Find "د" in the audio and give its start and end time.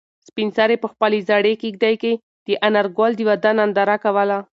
2.47-2.49, 3.15-3.21